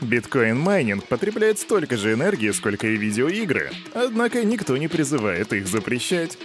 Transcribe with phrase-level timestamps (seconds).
[0.00, 3.70] Биткоин-майнинг потребляет столько же энергии, сколько и видеоигры.
[3.94, 6.38] Однако никто не призывает их запрещать.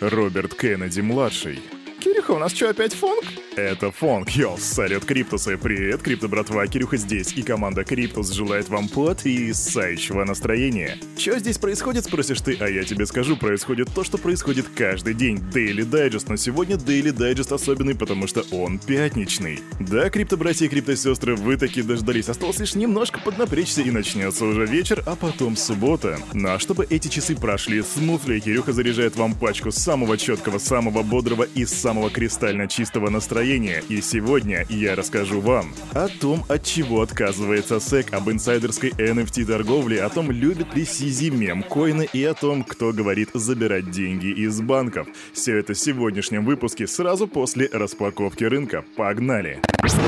[0.00, 1.60] Роберт Кеннеди-младший.
[2.00, 3.24] Кирюха, у нас что, опять фонк?
[3.56, 8.88] Это фонк, йоу, салют Криптусы, привет, Крипто братва, Кирюха здесь, и команда Криптус желает вам
[8.88, 10.98] потрясающего настроения.
[11.16, 15.36] Что здесь происходит, спросишь ты, а я тебе скажу, происходит то, что происходит каждый день,
[15.36, 19.60] Daily Digest, но сегодня Daily Digest особенный, потому что он пятничный.
[19.78, 24.46] Да, Крипто братья и Крипто сестры, вы таки дождались, осталось лишь немножко поднапрячься и начнется
[24.46, 26.18] уже вечер, а потом суббота.
[26.32, 31.44] Ну а чтобы эти часы прошли smoothly, Кирюха заряжает вам пачку самого четкого, самого бодрого
[31.44, 37.02] и самого кристально чистого настроения настроение, и сегодня я расскажу вам о том, от чего
[37.02, 42.64] отказывается SEC, об инсайдерской NFT торговле, о том, любит ли CZ мемкоины и о том,
[42.64, 45.08] кто говорит забирать деньги из банков.
[45.34, 48.82] Все это в сегодняшнем выпуске сразу после распаковки рынка.
[48.96, 49.60] Погнали!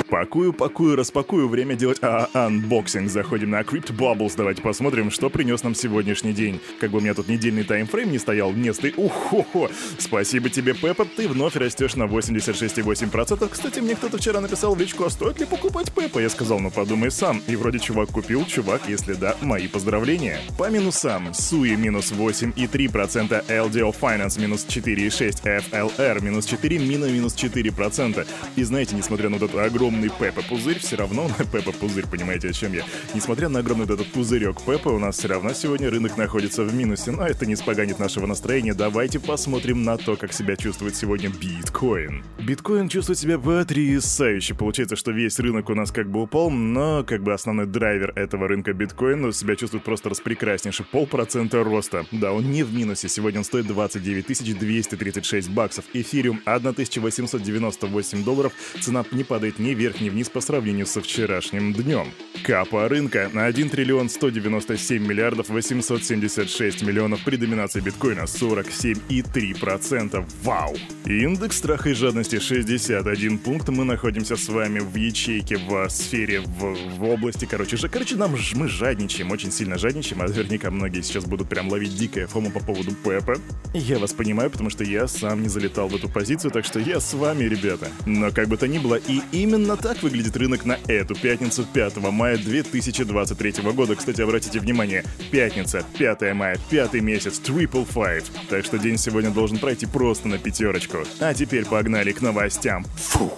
[0.08, 3.10] Пакую, пакую, распакую, время делать а анбоксинг.
[3.10, 6.60] Заходим на Crypto Bubbles, давайте посмотрим, что принес нам сегодняшний день.
[6.80, 8.94] Как бы у меня тут недельный таймфрейм не стоял, не сты...
[8.96, 9.68] Ухо-хо!
[9.98, 13.25] Спасибо тебе, Пеппа, ты вновь растешь на 86,8%.
[13.26, 16.20] 20 Кстати, мне кто-то вчера написал в личку, а стоит ли покупать Пеппа?
[16.20, 17.42] Я сказал, ну подумай сам.
[17.48, 20.38] И вроде чувак купил, чувак, если да, мои поздравления.
[20.56, 21.34] По минусам.
[21.34, 28.26] Суи минус 8,3%, LDO Finance минус 4,6%, FLR минус 4, Мина минус 4%.
[28.54, 32.74] И знаете, несмотря на этот огромный Пеппа пузырь, все равно, Пеппа пузырь, понимаете, о чем
[32.74, 32.84] я?
[33.14, 37.10] Несмотря на огромный этот пузырек Пеппа, у нас все равно сегодня рынок находится в минусе,
[37.10, 38.74] но это не споганит нашего настроения.
[38.74, 42.24] Давайте посмотрим на то, как себя чувствует сегодня биткоин.
[42.38, 44.54] Биткоин чувствует себя потрясающе.
[44.54, 48.48] Получается, что весь рынок у нас как бы упал, но как бы основной драйвер этого
[48.48, 50.84] рынка биткоина себя чувствует просто распрекраснейше.
[50.84, 52.06] Полпроцента роста.
[52.12, 53.08] Да, он не в минусе.
[53.08, 55.84] Сегодня он стоит 29 236 баксов.
[55.92, 58.52] Эфириум 1898 долларов.
[58.80, 62.08] Цена не падает ни вверх, ни вниз по сравнению со вчерашним днем.
[62.44, 70.24] Капа рынка на 1 триллион 197 миллиардов 876 миллионов при доминации биткоина 47,3%.
[70.42, 70.76] Вау!
[71.06, 73.68] Индекс страха и жадности 60 51 пункт.
[73.68, 77.88] Мы находимся с вами в ячейке, в сфере, в, в области, короче же.
[77.88, 81.96] Короче, нам ж, мы жадничаем, очень сильно жадничаем, а наверняка многие сейчас будут прям ловить
[81.96, 83.36] дикое фому по поводу Пепа.
[83.74, 86.98] Я вас понимаю, потому что я сам не залетал в эту позицию, так что я
[86.98, 87.88] с вами, ребята.
[88.06, 91.98] Но как бы то ни было, и именно так выглядит рынок на эту пятницу 5
[91.98, 93.94] мая 2023 года.
[93.94, 98.24] Кстати, обратите внимание, пятница, 5 мая, пятый месяц, triple five.
[98.48, 100.98] Так что день сегодня должен пройти просто на пятерочку.
[101.20, 102.84] А теперь погнали к новостям.
[102.96, 103.30] Фу.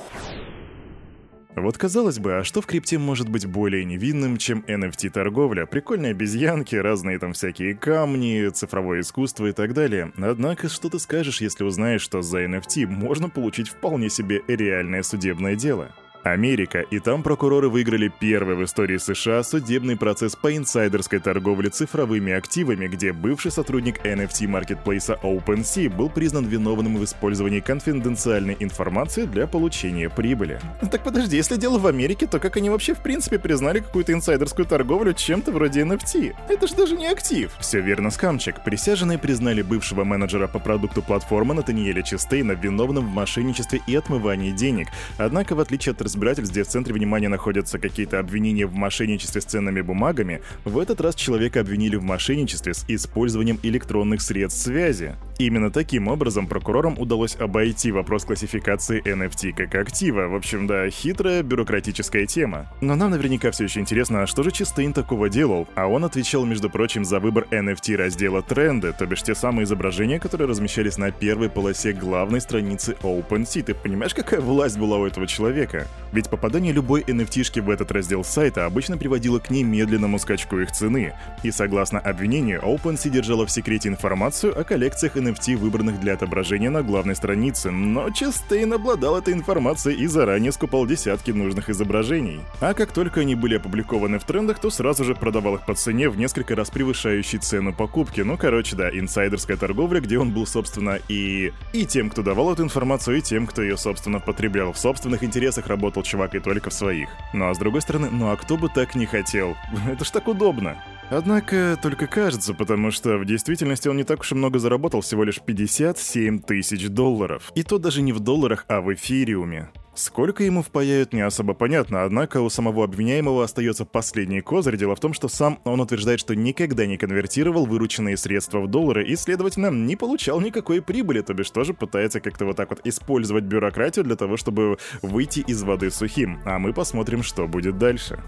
[1.57, 5.67] Вот казалось бы, а что в крипте может быть более невинным, чем NFT-торговля?
[5.67, 10.13] Прикольные обезьянки, разные там всякие камни, цифровое искусство и так далее.
[10.17, 15.57] Однако, что ты скажешь, если узнаешь, что за NFT можно получить вполне себе реальное судебное
[15.57, 15.91] дело?
[16.23, 22.33] Америка, и там прокуроры выиграли первый в истории США судебный процесс по инсайдерской торговле цифровыми
[22.33, 30.09] активами, где бывший сотрудник NFT-маркетплейса OpenSea был признан виновным в использовании конфиденциальной информации для получения
[30.11, 30.61] прибыли.
[30.91, 34.67] Так подожди, если дело в Америке, то как они вообще в принципе признали какую-то инсайдерскую
[34.67, 36.35] торговлю чем-то вроде NFT?
[36.49, 37.53] Это же даже не актив.
[37.61, 38.63] Все верно, скамчик.
[38.65, 44.89] Присяжные признали бывшего менеджера по продукту платформы Натаниэля Чистейна виновным в мошенничестве и отмывании денег.
[45.17, 49.45] Однако, в отличие от разбирательств, где в центре внимания находятся какие-то обвинения в мошенничестве с
[49.45, 55.17] ценными бумагами, в этот раз человека обвинили в мошенничестве с использованием электронных средств связи.
[55.39, 60.27] Именно таким образом прокурорам удалось обойти вопрос классификации NFT как актива.
[60.27, 62.73] В общем, да, хитрая бюрократическая тема.
[62.81, 65.69] Но нам наверняка все еще интересно, а что же Чистейн такого делал?
[65.77, 70.19] А он отвечал, между прочим, за выбор NFT раздела тренды, то бишь те самые изображения,
[70.19, 73.63] которые размещались на первой полосе главной страницы OpenSea.
[73.63, 75.87] Ты понимаешь, какая власть была у этого человека?
[76.13, 81.15] Ведь попадание любой NFT-шки в этот раздел сайта обычно приводило к немедленному скачку их цены.
[81.43, 86.83] И согласно обвинению, OpenSea держала в секрете информацию о коллекциях NFT, выбранных для отображения на
[86.83, 92.41] главной странице, но Честейн обладал этой информацией и заранее скупал десятки нужных изображений.
[92.61, 96.09] А как только они были опубликованы в трендах, то сразу же продавал их по цене
[96.09, 98.21] в несколько раз превышающей цену покупки.
[98.21, 101.53] Ну, короче, да, инсайдерская торговля, где он был, собственно, и...
[101.73, 104.73] и тем, кто давал эту информацию, и тем, кто ее, собственно, потреблял.
[104.73, 107.09] В собственных интересах работал работал чувак и только в своих.
[107.33, 109.57] Ну а с другой стороны, ну а кто бы так не хотел?
[109.89, 110.77] Это ж так удобно.
[111.11, 115.25] Однако только кажется, потому что в действительности он не так уж и много заработал, всего
[115.25, 117.51] лишь 57 тысяч долларов.
[117.57, 119.69] И то даже не в долларах, а в эфириуме.
[119.99, 124.77] Сколько ему впаяют, не особо понятно, однако у самого обвиняемого остается последний козырь.
[124.77, 129.05] Дело в том, что сам он утверждает, что никогда не конвертировал вырученные средства в доллары
[129.09, 133.43] и, следовательно, не получал никакой прибыли, то бишь тоже пытается как-то вот так вот использовать
[133.43, 136.39] бюрократию для того, чтобы выйти из воды сухим.
[136.45, 138.21] А мы посмотрим, что будет дальше.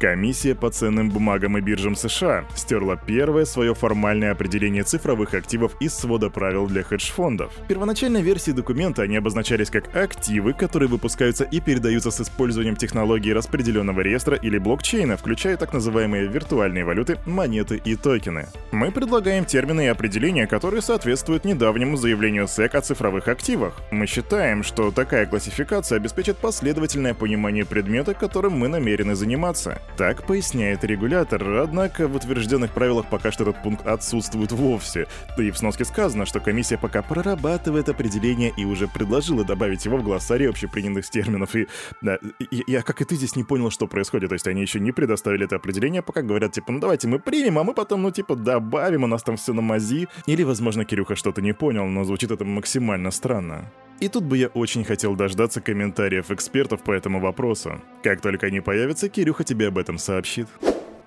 [0.00, 5.92] Комиссия по ценным бумагам и биржам США стерла первое свое формальное определение цифровых активов из
[5.92, 7.52] свода правил для хедж-фондов.
[7.52, 13.30] В первоначальной версии документа они обозначались как активы, которые выпускаются и передаются с использованием технологии
[13.30, 18.46] распределенного реестра или блокчейна, включая так называемые виртуальные валюты, монеты и токены.
[18.72, 23.74] Мы предлагаем термины и определения, которые соответствуют недавнему заявлению SEC о цифровых активах.
[23.90, 29.78] Мы считаем, что такая классификация обеспечит последовательное понимание предмета, которым мы намерены заниматься.
[30.00, 35.08] Так поясняет регулятор, однако в утвержденных правилах пока что этот пункт отсутствует вовсе.
[35.36, 39.98] Да и в сноске сказано, что комиссия пока прорабатывает определение и уже предложила добавить его
[39.98, 41.54] в глоссарий общепринятых терминов.
[41.54, 41.66] И
[42.00, 42.16] да,
[42.50, 44.30] я, я, как и ты, здесь не понял, что происходит.
[44.30, 47.58] То есть они еще не предоставили это определение, пока говорят, типа, ну давайте мы примем,
[47.58, 50.08] а мы потом, ну типа, добавим, у нас там все на мази.
[50.24, 53.70] Или, возможно, Кирюха что-то не понял, но звучит это максимально странно.
[54.00, 57.80] И тут бы я очень хотел дождаться комментариев экспертов по этому вопросу.
[58.02, 60.48] Как только они появятся, Кирюха тебе об этом сообщит.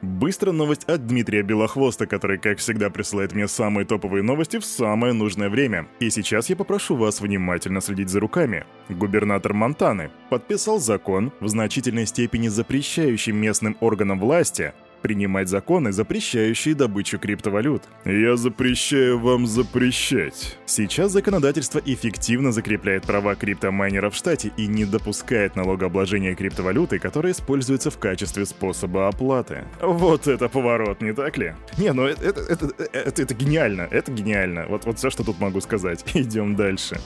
[0.03, 5.13] Быстро новость от Дмитрия Белохвоста, который, как всегда, присылает мне самые топовые новости в самое
[5.13, 5.87] нужное время.
[6.01, 8.65] И сейчас я попрошу вас внимательно следить за руками.
[8.89, 14.73] Губернатор Монтаны подписал закон, в значительной степени запрещающий местным органам власти
[15.03, 17.83] принимать законы, запрещающие добычу криптовалют.
[18.05, 20.57] Я запрещаю вам запрещать.
[20.65, 27.91] Сейчас законодательство эффективно закрепляет права криптомайнеров в штате и не допускает налогообложения криптовалюты, которая используется
[27.91, 29.65] в качестве способа оплаты.
[29.81, 31.53] Вот это поворот, не так ли?
[31.77, 34.65] Не, ну это, это, это, это, это гениально, это гениально.
[34.67, 36.03] Вот, вот все, что тут могу сказать.
[36.15, 36.99] Идем дальше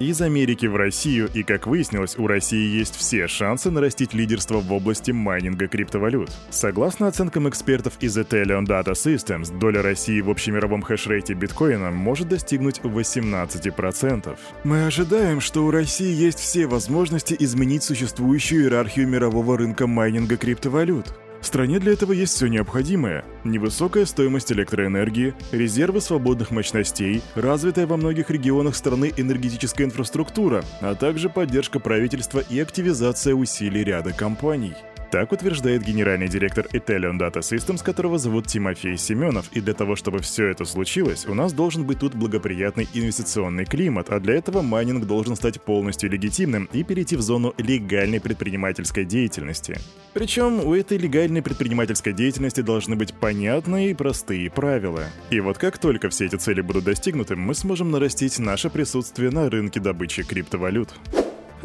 [0.00, 4.72] из Америки в Россию, и, как выяснилось, у России есть все шансы нарастить лидерство в
[4.72, 6.30] области майнинга криптовалют.
[6.48, 12.80] Согласно оценкам экспертов из Ethereum Data Systems, доля России в общемировом хешрейте биткоина может достигнуть
[12.80, 14.36] 18%.
[14.64, 21.14] Мы ожидаем, что у России есть все возможности изменить существующую иерархию мирового рынка майнинга криптовалют.
[21.50, 23.24] Стране для этого есть все необходимое.
[23.42, 31.28] Невысокая стоимость электроэнергии, резервы свободных мощностей, развитая во многих регионах страны энергетическая инфраструктура, а также
[31.28, 34.74] поддержка правительства и активизация усилий ряда компаний.
[35.10, 39.50] Так утверждает генеральный директор Italian Data Systems, которого зовут Тимофей Семенов.
[39.52, 44.10] И для того, чтобы все это случилось, у нас должен быть тут благоприятный инвестиционный климат,
[44.10, 49.78] а для этого майнинг должен стать полностью легитимным и перейти в зону легальной предпринимательской деятельности.
[50.12, 55.06] Причем у этой легальной предпринимательской деятельности должны быть понятные и простые правила.
[55.30, 59.50] И вот как только все эти цели будут достигнуты, мы сможем нарастить наше присутствие на
[59.50, 60.94] рынке добычи криптовалют.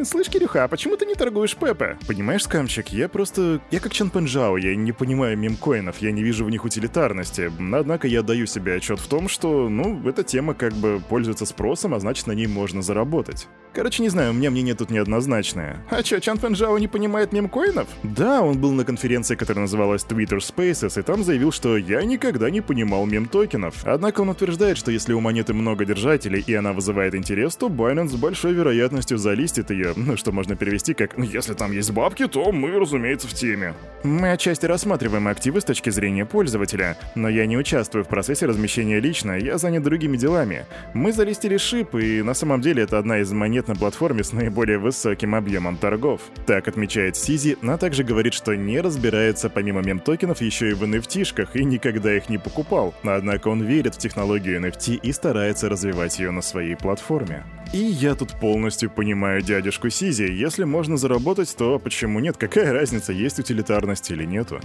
[0.04, 1.98] Слышь, Кирюха, а почему ты не торгуешь Пепе?
[2.08, 3.62] Понимаешь, скамчик, я просто...
[3.72, 7.52] Я как Чан Пенджао, я не понимаю мемкоинов, я не вижу в них утилитарности.
[7.74, 11.94] Однако я даю себе отчет в том, что, ну, эта тема как бы пользуется спросом,
[11.94, 13.48] а значит на ней можно заработать.
[13.76, 15.84] Короче, не знаю, у меня мнение тут неоднозначное.
[15.90, 17.90] А чё, Чан Пенджао не понимает мемкоинов?
[18.04, 22.50] Да, он был на конференции, которая называлась Twitter Spaces, и там заявил, что я никогда
[22.50, 23.84] не понимал мем-токенов.
[23.84, 28.10] Однако он утверждает, что если у монеты много держателей и она вызывает интерес, то Binance
[28.10, 32.52] с большой вероятностью залистит ее ну что можно перевести как «если там есть бабки, то
[32.52, 33.74] мы, разумеется, в теме».
[34.04, 39.00] Мы отчасти рассматриваем активы с точки зрения пользователя, но я не участвую в процессе размещения
[39.00, 40.66] лично, я занят другими делами.
[40.94, 44.78] Мы залистили шип, и на самом деле это одна из монет на платформе с наиболее
[44.78, 46.22] высоким объемом торгов.
[46.46, 51.50] Так отмечает Сизи, но также говорит, что не разбирается помимо мем-токенов еще и в NFT-шках
[51.54, 52.94] и никогда их не покупал.
[53.04, 57.44] Однако он верит в технологию NFT и старается развивать ее на своей платформе.
[57.74, 60.24] И я тут полностью понимаю дядюшку Сизи.
[60.24, 62.38] Если можно заработать, то почему нет?
[62.38, 64.62] Какая разница, есть утилитарность или нету?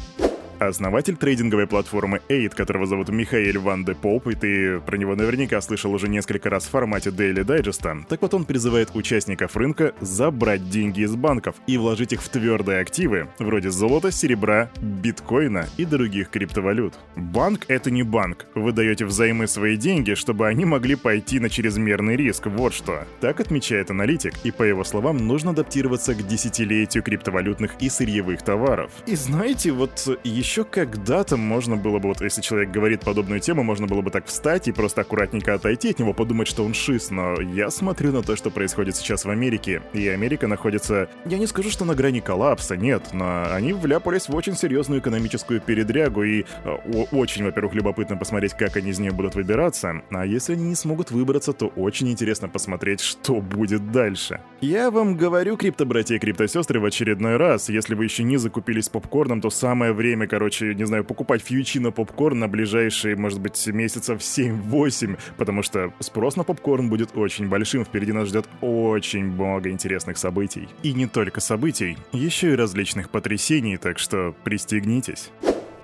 [0.60, 5.58] Основатель трейдинговой платформы Aid, которого зовут Михаил Ван де Поп, и ты про него наверняка
[5.62, 8.04] слышал уже несколько раз в формате Daily Digest.
[8.06, 12.80] Так вот он призывает участников рынка забрать деньги из банков и вложить их в твердые
[12.80, 16.92] активы, вроде золота, серебра, биткоина и других криптовалют.
[17.16, 18.44] Банк— это не банк.
[18.54, 23.06] Вы даете взаймы свои деньги, чтобы они могли пойти на чрезмерный риск, вот что.
[23.22, 28.90] Так отмечает аналитик, и по его словам, нужно адаптироваться к десятилетию криптовалютных и сырьевых товаров.
[29.06, 33.62] И знаете, вот еще еще когда-то можно было бы, вот если человек говорит подобную тему,
[33.62, 37.10] можно было бы так встать и просто аккуратненько отойти от него, подумать, что он шиз,
[37.10, 41.46] но я смотрю на то, что происходит сейчас в Америке, и Америка находится, я не
[41.46, 46.44] скажу, что на грани коллапса, нет, но они вляпались в очень серьезную экономическую передрягу, и
[46.64, 46.76] э,
[47.12, 51.12] очень, во-первых, любопытно посмотреть, как они из нее будут выбираться, а если они не смогут
[51.12, 54.40] выбраться, то очень интересно посмотреть, что будет дальше.
[54.60, 59.40] Я вам говорю, крипто-братья и крипто-сестры, в очередной раз, если вы еще не закупились попкорном,
[59.40, 63.66] то самое время, короче, короче, не знаю, покупать фьючи на попкорн на ближайшие, может быть,
[63.66, 69.68] месяцев 7-8, потому что спрос на попкорн будет очень большим, впереди нас ждет очень много
[69.68, 70.66] интересных событий.
[70.82, 75.30] И не только событий, еще и различных потрясений, так что пристегнитесь.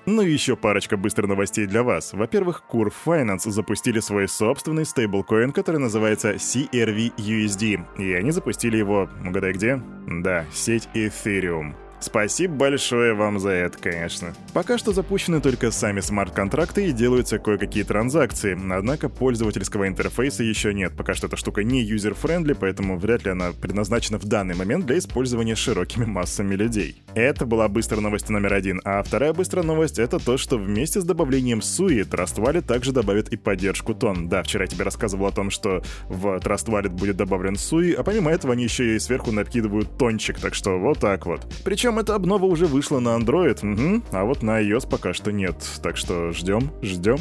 [0.07, 2.15] Ну и еще парочка быстрых новостей для вас.
[2.15, 7.99] Во-первых, Curve Finance запустили свой собственный стейблкоин, который называется CRV-USD.
[7.99, 9.83] И они запустили его, угадай где?
[10.07, 11.75] Да, сеть Ethereum.
[12.01, 14.35] Спасибо большое вам за это, конечно.
[14.53, 20.93] Пока что запущены только сами смарт-контракты и делаются кое-какие транзакции, однако пользовательского интерфейса еще нет.
[20.97, 24.99] Пока что эта штука не user-friendly, поэтому вряд ли она предназначена в данный момент для
[24.99, 27.03] использования широкими массами людей.
[27.15, 31.05] Это была быстрая новость номер один, а вторая быстрая новость— это то, что вместе с
[31.05, 34.29] добавлением SUI Trust Wallet также добавит и поддержку TON.
[34.29, 38.03] Да, вчера я тебе рассказывал о том, что в Trust Wallet будет добавлен SUI, а
[38.03, 41.47] помимо этого они еще и сверху накидывают тончик, так что вот так вот.
[41.65, 45.31] Причем причем эта обнова уже вышла на Android, угу, а вот на iOS пока что
[45.31, 45.55] нет.
[45.85, 47.17] Так что ждем, ждем.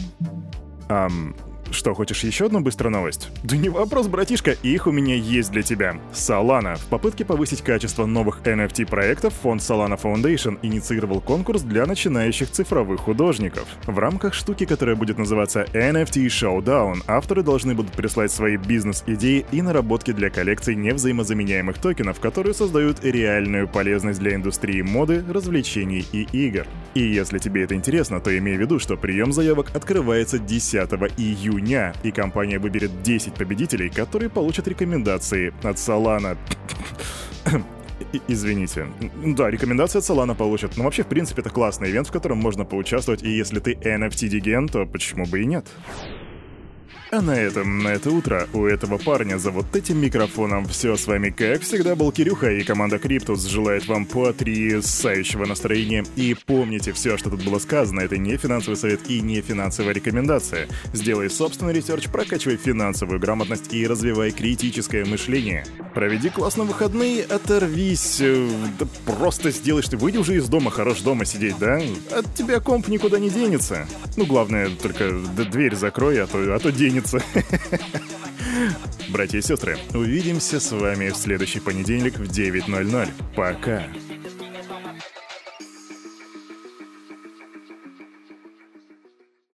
[0.89, 1.35] Ам,
[1.75, 3.29] что, хочешь еще одну быструю новость?
[3.43, 5.97] Да не вопрос, братишка, их у меня есть для тебя.
[6.13, 6.77] Solana.
[6.77, 13.67] В попытке повысить качество новых NFT-проектов фонд Solana Foundation инициировал конкурс для начинающих цифровых художников.
[13.85, 19.61] В рамках штуки, которая будет называться NFT Showdown, авторы должны будут прислать свои бизнес-идеи и
[19.61, 26.65] наработки для коллекций невзаимозаменяемых токенов, которые создают реальную полезность для индустрии моды, развлечений и игр.
[26.93, 30.75] И если тебе это интересно, то имей в виду, что прием заявок открывается 10
[31.17, 36.37] июня июня, и компания выберет 10 победителей, которые получат рекомендации от Solana.
[38.27, 38.87] Извините.
[39.25, 40.77] Да, рекомендации от Solana получат.
[40.77, 44.67] Но вообще, в принципе, это классный ивент, в котором можно поучаствовать, и если ты NFT-диген,
[44.67, 45.65] то почему бы и нет?
[47.11, 51.07] А на этом, на это утро, у этого парня за вот этим микрофоном все с
[51.07, 56.03] вами, как всегда, был Кирюха, и команда Криптус желает вам потрясающего настроения.
[56.15, 60.67] И помните, все, что тут было сказано, это не финансовый совет и не финансовая рекомендация.
[60.93, 65.65] Сделай собственный ресерч, прокачивай финансовую грамотность и развивай критическое мышление.
[65.93, 71.25] Проведи классно выходные, оторвись, э, да просто сделай, что выйди уже из дома, хорош дома
[71.25, 71.79] сидеть, да?
[72.11, 73.87] От тебя комп никуда не денется.
[74.17, 77.21] Ну, главное, только дверь закрой, а то, а то денется.
[79.09, 83.09] Братья и сестры, увидимся с вами в следующий понедельник в 9.00.
[83.35, 83.83] Пока.